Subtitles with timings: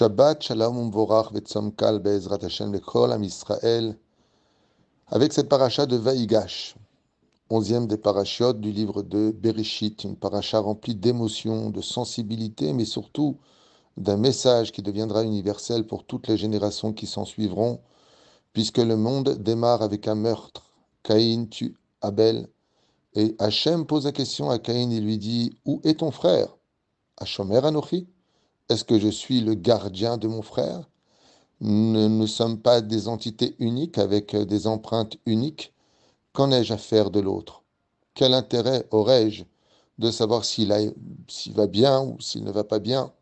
[0.00, 3.22] Shabbat Shalom Umvorach Vetzom Kal Be'ezrat Hashem Lekol Am.
[5.08, 6.74] Avec cette paracha de Vaïgash,
[7.50, 13.36] onzième des parachiotes du livre de Bereshit, une paracha remplie d'émotions, de sensibilité, mais surtout
[13.98, 17.82] d'un message qui deviendra universel pour toutes les générations qui s'en suivront,
[18.54, 20.72] puisque le monde démarre avec un meurtre.
[21.02, 22.48] Caïn tue Abel,
[23.12, 26.56] et Hachem pose la question à Caïn et lui dit Où est ton frère?
[27.18, 28.08] Hashomer Anochi
[28.70, 30.88] est-ce que je suis le gardien de mon frère?
[31.60, 35.74] Nous ne sommes pas des entités uniques avec des empreintes uniques.
[36.32, 37.64] Qu'en ai-je à faire de l'autre?
[38.14, 39.42] Quel intérêt aurais-je
[39.98, 40.72] de savoir s'il
[41.54, 43.12] va bien ou s'il ne va pas bien?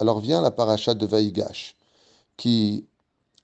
[0.00, 1.76] Alors vient la paracha de Vaïgash,
[2.36, 2.84] qui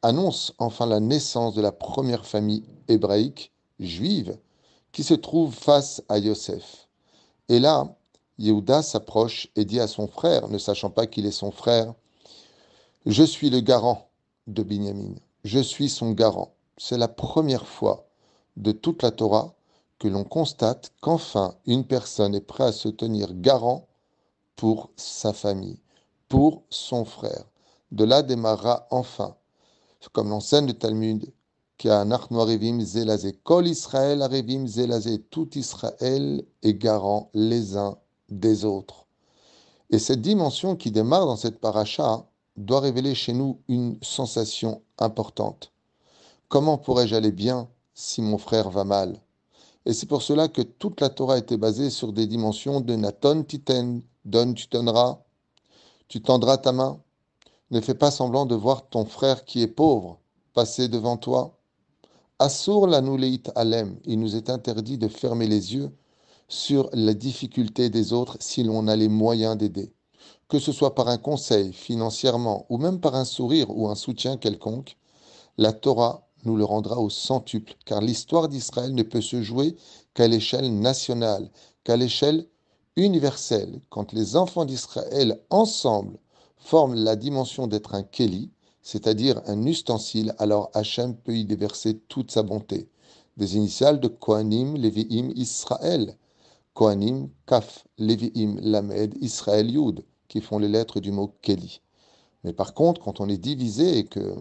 [0.03, 4.37] annonce enfin la naissance de la première famille hébraïque juive
[4.91, 6.89] qui se trouve face à Yosef.
[7.48, 7.97] Et là,
[8.38, 11.95] Yehuda s'approche et dit à son frère, ne sachant pas qu'il est son frère,
[13.06, 14.09] Je suis le garant
[14.47, 15.14] de Binyamin,
[15.45, 16.52] je suis son garant.
[16.77, 18.06] C'est la première fois
[18.56, 19.55] de toute la Torah
[19.98, 23.89] que l'on constate qu'enfin une personne est prête à se tenir garant
[24.56, 25.80] pour sa famille,
[26.28, 27.45] pour son frère.
[27.91, 29.36] De là démarrera enfin,
[30.12, 31.33] comme l'enseigne le Talmud,
[33.45, 37.97] Kol Israël Arevim Zelazé, tout Israël est garant les uns
[38.29, 39.07] des autres.
[39.91, 42.27] Et cette dimension qui démarre dans cette paracha
[42.57, 45.73] doit révéler chez nous une sensation importante.
[46.48, 49.20] Comment pourrais-je aller bien si mon frère va mal?
[49.87, 53.45] Et c'est pour cela que toute la Torah était basée sur des dimensions de Naton
[53.45, 55.20] Titen, donne, tu donneras,
[56.09, 57.01] tu tendras ta main.
[57.70, 60.19] Ne fais pas semblant de voir ton frère qui est pauvre
[60.53, 61.57] passer devant toi.
[62.39, 63.03] Assur la
[63.55, 65.92] alem, il nous est interdit de fermer les yeux
[66.49, 69.93] sur la difficulté des autres si l'on a les moyens d'aider.
[70.49, 74.39] Que ce soit par un conseil, financièrement, ou même par un sourire ou un soutien
[74.39, 74.97] quelconque,
[75.59, 79.77] la Torah nous le rendra au centuple, car l'histoire d'Israël ne peut se jouer
[80.15, 81.51] qu'à l'échelle nationale,
[81.85, 82.47] qu'à l'échelle
[82.97, 83.81] universelle.
[83.91, 86.19] Quand les enfants d'Israël ensemble
[86.57, 88.51] forment la dimension d'être un Kéli,
[88.83, 92.89] c'est-à-dire un ustensile, alors Hachem peut y déverser toute sa bonté.
[93.37, 96.17] Des initiales de Kohanim, Lévi'im, Israël,
[96.78, 101.80] Kohanim, Kaf, Leviim, Lamed, Israël, Yud, qui font les lettres du mot Keli.
[102.44, 104.36] Mais par contre, quand on est divisé et que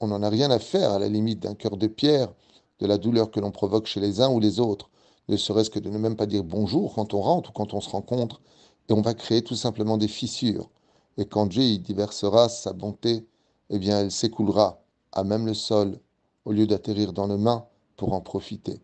[0.00, 2.32] on n'en a rien à faire à la limite d'un cœur de pierre,
[2.78, 4.88] de la douleur que l'on provoque chez les uns ou les autres,
[5.28, 7.82] ne serait-ce que de ne même pas dire bonjour quand on rentre ou quand on
[7.82, 8.40] se rencontre,
[8.88, 10.70] et on va créer tout simplement des fissures.
[11.18, 13.26] Et quand Dieu y diversera sa bonté,
[13.68, 16.00] eh bien elle s'écoulera à même le sol,
[16.46, 17.66] au lieu d'atterrir dans nos mains
[17.98, 18.80] pour en profiter.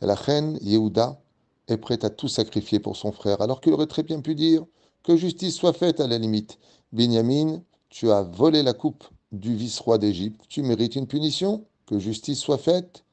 [0.00, 1.21] La reine Yehuda
[1.68, 4.64] est prêt à tout sacrifier pour son frère, alors qu'il aurait très bien pu dire
[5.02, 6.58] que justice soit faite à la limite.
[6.92, 12.38] Benjamin, tu as volé la coupe du vice-roi d'Égypte, tu mérites une punition, que justice
[12.38, 13.04] soit faite?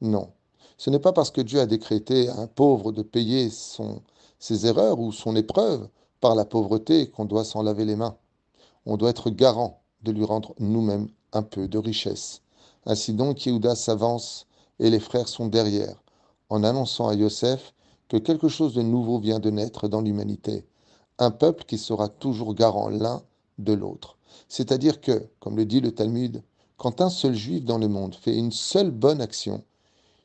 [0.00, 0.30] Non.
[0.78, 4.02] Ce n'est pas parce que Dieu a décrété à un pauvre de payer son,
[4.38, 5.88] ses erreurs ou son épreuve
[6.20, 8.16] par la pauvreté qu'on doit s'en laver les mains.
[8.86, 12.40] On doit être garant de lui rendre nous-mêmes un peu de richesse.
[12.86, 14.46] Ainsi donc, Yehuda s'avance
[14.78, 16.02] et les frères sont derrière,
[16.48, 17.74] en annonçant à Yosef
[18.10, 20.66] que quelque chose de nouveau vient de naître dans l'humanité,
[21.20, 23.22] un peuple qui sera toujours garant l'un
[23.58, 24.18] de l'autre.
[24.48, 26.42] C'est-à-dire que, comme le dit le Talmud,
[26.76, 29.62] quand un seul juif dans le monde fait une seule bonne action,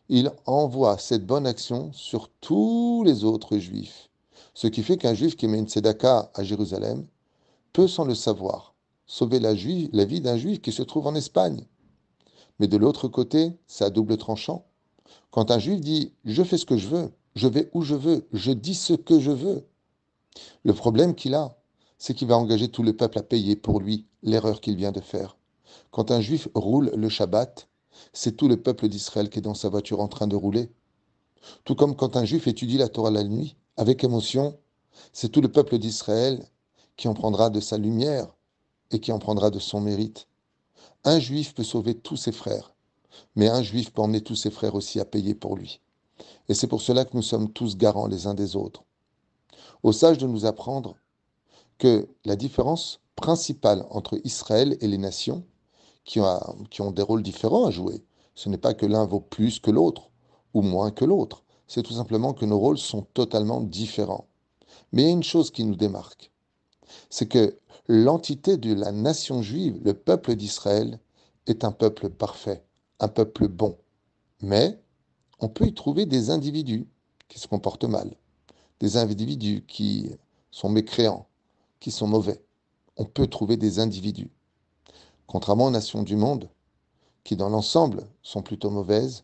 [0.09, 4.09] il envoie cette bonne action sur tous les autres juifs.
[4.55, 7.05] Ce qui fait qu'un juif qui met une tzedaka à Jérusalem
[7.71, 8.73] peut, sans le savoir,
[9.05, 11.67] sauver la, vie d'un juif qui se trouve en Espagne.
[12.57, 14.65] Mais de l'autre côté, c'est à double tranchant.
[15.29, 18.27] Quand un juif dit Je fais ce que je veux, je vais où je veux,
[18.31, 19.67] je dis ce que je veux.
[20.63, 21.57] Le problème qu'il a,
[21.97, 25.01] c'est qu'il va engager tout le peuple à payer pour lui l'erreur qu'il vient de
[25.01, 25.37] faire.
[25.91, 27.67] Quand un juif roule le Shabbat,
[28.13, 30.71] c'est tout le peuple d'Israël qui est dans sa voiture en train de rouler.
[31.63, 34.57] Tout comme quand un juif étudie la Torah la nuit, avec émotion,
[35.13, 36.45] c'est tout le peuple d'Israël
[36.95, 38.33] qui en prendra de sa lumière
[38.91, 40.27] et qui en prendra de son mérite.
[41.03, 42.73] Un juif peut sauver tous ses frères,
[43.35, 45.81] mais un juif peut emmener tous ses frères aussi à payer pour lui.
[46.49, 48.83] Et c'est pour cela que nous sommes tous garants les uns des autres.
[49.83, 50.95] Au sage de nous apprendre
[51.77, 55.43] que la différence principale entre Israël et les nations,
[56.03, 58.03] qui ont, des rôles différents à jouer,
[58.35, 60.11] ce n'est pas que l'un vaut plus que l'autre
[60.53, 64.27] ou moins que l'autre, c'est tout simplement que nos rôles sont totalement différents.
[64.91, 66.31] Mais il y a une chose qui nous démarque,
[67.09, 67.57] c'est que
[67.87, 70.99] l'entité de la nation juive, le peuple d'Israël,
[71.47, 72.63] est un peuple parfait,
[72.99, 73.77] un peuple bon.
[74.41, 74.79] Mais
[75.39, 76.87] on peut y trouver des individus
[77.27, 78.15] qui se comportent mal,
[78.79, 80.11] des individus qui
[80.51, 81.27] sont mécréants,
[81.79, 82.41] qui sont mauvais.
[82.97, 84.31] on peut trouver des individus.
[85.27, 86.49] Contrairement aux nations du monde,
[87.23, 89.23] qui dans l'ensemble sont plutôt mauvaises,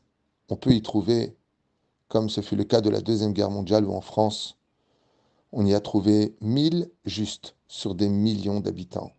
[0.49, 1.37] on peut y trouver,
[2.09, 4.57] comme ce fut le cas de la Deuxième Guerre mondiale ou en France,
[5.53, 9.11] on y a trouvé 1000 justes sur des millions d'habitants.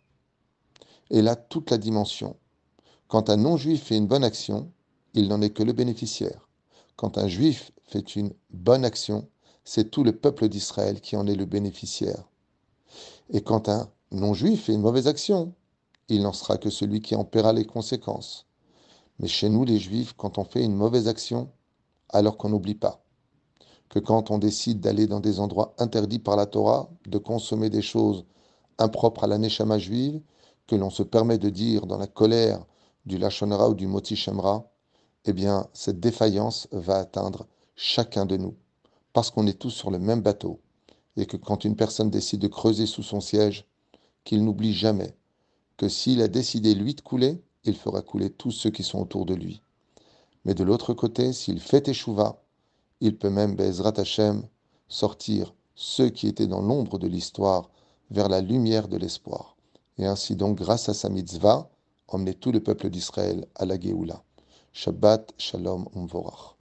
[1.10, 2.36] Et là, toute la dimension.
[3.08, 4.70] Quand un non-juif fait une bonne action,
[5.14, 6.48] il n'en est que le bénéficiaire.
[6.96, 9.28] Quand un juif fait une bonne action,
[9.64, 12.28] c'est tout le peuple d'Israël qui en est le bénéficiaire.
[13.30, 15.54] Et quand un non-juif fait une mauvaise action,
[16.08, 18.46] il n'en sera que celui qui en paiera les conséquences.
[19.18, 21.50] Mais chez nous, les juifs, quand on fait une mauvaise action,
[22.10, 23.02] alors qu'on n'oublie pas
[23.92, 27.82] que quand on décide d'aller dans des endroits interdits par la Torah, de consommer des
[27.82, 28.24] choses
[28.78, 30.22] impropres à la Neshama juive,
[30.66, 32.64] que l'on se permet de dire dans la colère
[33.04, 34.71] du Lachonara ou du Moti Shemra,
[35.24, 37.46] eh bien, cette défaillance va atteindre
[37.76, 38.54] chacun de nous,
[39.12, 40.60] parce qu'on est tous sur le même bateau,
[41.16, 43.66] et que quand une personne décide de creuser sous son siège,
[44.24, 45.16] qu'il n'oublie jamais
[45.76, 49.26] que s'il a décidé lui de couler, il fera couler tous ceux qui sont autour
[49.26, 49.62] de lui.
[50.44, 52.42] Mais de l'autre côté, s'il fait échouva,
[53.00, 54.46] il peut même, Bezrat Hashem,
[54.88, 57.70] sortir ceux qui étaient dans l'ombre de l'histoire
[58.10, 59.56] vers la lumière de l'espoir.
[59.98, 61.70] Et ainsi donc, grâce à sa mitzvah,
[62.08, 64.22] emmener tout le peuple d'Israël à la Géoula.
[64.74, 66.54] Shabbat Shalom Umvorach.